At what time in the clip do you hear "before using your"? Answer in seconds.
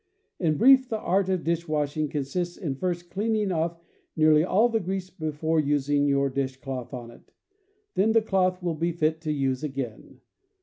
5.11-6.27